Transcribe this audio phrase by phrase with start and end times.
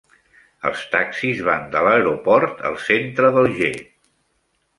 [0.69, 3.73] Els taxis van de l'aeroport al centre d'Alger.